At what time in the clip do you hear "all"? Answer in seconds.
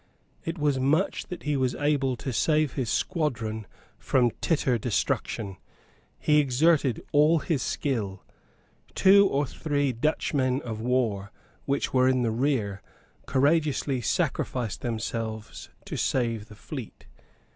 7.11-7.37